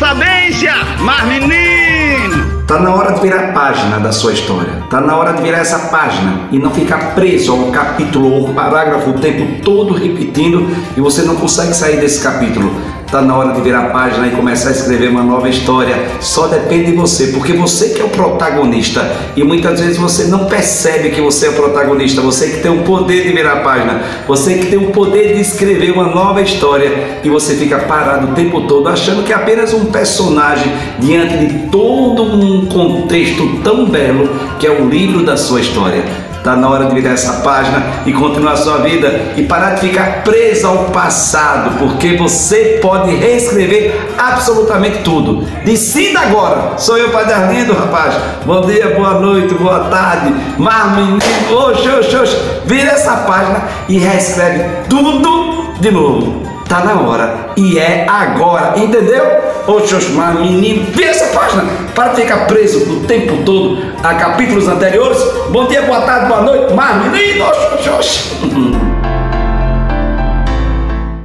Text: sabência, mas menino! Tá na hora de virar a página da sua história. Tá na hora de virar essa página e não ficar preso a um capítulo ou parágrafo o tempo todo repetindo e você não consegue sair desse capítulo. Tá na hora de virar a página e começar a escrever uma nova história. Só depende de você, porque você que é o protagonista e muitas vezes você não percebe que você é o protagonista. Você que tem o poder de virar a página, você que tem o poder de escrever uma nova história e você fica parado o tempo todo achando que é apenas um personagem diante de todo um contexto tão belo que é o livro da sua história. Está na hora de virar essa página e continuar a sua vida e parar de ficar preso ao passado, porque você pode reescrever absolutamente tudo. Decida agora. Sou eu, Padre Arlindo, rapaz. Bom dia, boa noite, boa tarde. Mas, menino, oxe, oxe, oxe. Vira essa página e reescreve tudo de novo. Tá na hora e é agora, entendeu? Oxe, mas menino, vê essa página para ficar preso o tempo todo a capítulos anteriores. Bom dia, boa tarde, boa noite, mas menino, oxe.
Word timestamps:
sabência, 0.00 0.72
mas 1.00 1.22
menino! 1.26 2.64
Tá 2.66 2.78
na 2.80 2.94
hora 2.94 3.12
de 3.12 3.20
virar 3.20 3.50
a 3.50 3.52
página 3.52 3.98
da 3.98 4.10
sua 4.10 4.32
história. 4.32 4.82
Tá 4.88 4.98
na 4.98 5.14
hora 5.14 5.34
de 5.34 5.42
virar 5.42 5.58
essa 5.58 5.90
página 5.90 6.48
e 6.50 6.58
não 6.58 6.70
ficar 6.70 7.14
preso 7.14 7.52
a 7.52 7.54
um 7.54 7.70
capítulo 7.70 8.32
ou 8.32 8.54
parágrafo 8.54 9.10
o 9.10 9.18
tempo 9.18 9.62
todo 9.62 9.92
repetindo 9.92 10.74
e 10.96 11.00
você 11.02 11.22
não 11.22 11.36
consegue 11.36 11.74
sair 11.74 12.00
desse 12.00 12.22
capítulo. 12.22 12.72
Tá 13.10 13.20
na 13.20 13.36
hora 13.36 13.52
de 13.52 13.60
virar 13.60 13.86
a 13.86 13.90
página 13.90 14.28
e 14.28 14.30
começar 14.30 14.68
a 14.68 14.72
escrever 14.72 15.10
uma 15.10 15.24
nova 15.24 15.48
história. 15.48 15.96
Só 16.20 16.46
depende 16.46 16.92
de 16.92 16.96
você, 16.96 17.28
porque 17.28 17.52
você 17.52 17.88
que 17.88 18.00
é 18.00 18.04
o 18.04 18.08
protagonista 18.08 19.10
e 19.34 19.42
muitas 19.42 19.80
vezes 19.80 19.98
você 19.98 20.26
não 20.26 20.44
percebe 20.44 21.10
que 21.10 21.20
você 21.20 21.46
é 21.46 21.50
o 21.50 21.54
protagonista. 21.54 22.20
Você 22.20 22.50
que 22.50 22.60
tem 22.60 22.70
o 22.70 22.84
poder 22.84 23.24
de 23.24 23.32
virar 23.32 23.54
a 23.54 23.60
página, 23.62 24.00
você 24.28 24.58
que 24.58 24.66
tem 24.66 24.78
o 24.78 24.92
poder 24.92 25.34
de 25.34 25.40
escrever 25.40 25.90
uma 25.90 26.06
nova 26.06 26.40
história 26.40 27.18
e 27.24 27.28
você 27.28 27.56
fica 27.56 27.80
parado 27.80 28.28
o 28.28 28.34
tempo 28.34 28.60
todo 28.62 28.88
achando 28.88 29.24
que 29.24 29.32
é 29.32 29.36
apenas 29.36 29.74
um 29.74 29.86
personagem 29.86 30.72
diante 31.00 31.36
de 31.36 31.68
todo 31.68 32.22
um 32.22 32.66
contexto 32.66 33.60
tão 33.64 33.86
belo 33.86 34.30
que 34.60 34.68
é 34.68 34.70
o 34.70 34.88
livro 34.88 35.24
da 35.24 35.36
sua 35.36 35.60
história. 35.60 36.29
Está 36.40 36.56
na 36.56 36.70
hora 36.70 36.86
de 36.86 36.94
virar 36.94 37.12
essa 37.12 37.42
página 37.42 37.82
e 38.06 38.14
continuar 38.14 38.52
a 38.52 38.56
sua 38.56 38.78
vida 38.78 39.34
e 39.36 39.42
parar 39.42 39.74
de 39.74 39.82
ficar 39.82 40.24
preso 40.24 40.66
ao 40.66 40.84
passado, 40.86 41.78
porque 41.78 42.16
você 42.16 42.78
pode 42.80 43.14
reescrever 43.14 44.08
absolutamente 44.16 45.00
tudo. 45.02 45.46
Decida 45.66 46.18
agora. 46.18 46.78
Sou 46.78 46.96
eu, 46.96 47.10
Padre 47.10 47.34
Arlindo, 47.34 47.74
rapaz. 47.74 48.14
Bom 48.46 48.62
dia, 48.62 48.94
boa 48.96 49.20
noite, 49.20 49.52
boa 49.52 49.80
tarde. 49.90 50.34
Mas, 50.56 50.96
menino, 50.96 51.18
oxe, 51.50 51.86
oxe, 51.90 52.16
oxe. 52.16 52.36
Vira 52.64 52.92
essa 52.92 53.16
página 53.18 53.62
e 53.86 53.98
reescreve 53.98 54.64
tudo 54.88 55.74
de 55.78 55.90
novo. 55.90 56.59
Tá 56.70 56.84
na 56.84 57.00
hora 57.00 57.50
e 57.56 57.80
é 57.80 58.06
agora, 58.08 58.74
entendeu? 58.78 59.24
Oxe, 59.66 60.12
mas 60.12 60.38
menino, 60.38 60.86
vê 60.92 61.02
essa 61.02 61.36
página 61.36 61.64
para 61.96 62.14
ficar 62.14 62.46
preso 62.46 62.92
o 62.92 63.00
tempo 63.06 63.38
todo 63.38 63.82
a 64.04 64.14
capítulos 64.14 64.68
anteriores. 64.68 65.18
Bom 65.48 65.66
dia, 65.66 65.82
boa 65.82 66.02
tarde, 66.02 66.28
boa 66.28 66.42
noite, 66.42 66.72
mas 66.72 67.10
menino, 67.10 67.44
oxe. 67.98 68.36